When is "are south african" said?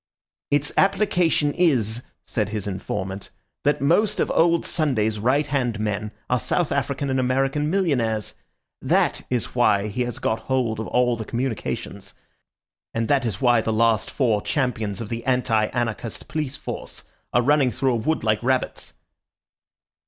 6.27-7.11